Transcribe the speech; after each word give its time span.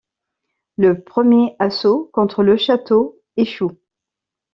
Le 0.77 0.99
premier 0.99 1.55
assaut 1.59 2.09
contre 2.11 2.41
le 2.41 2.57
château 2.57 3.21
échoue. 3.37 3.77